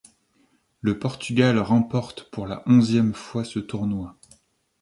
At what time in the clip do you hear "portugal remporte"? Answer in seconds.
0.97-2.31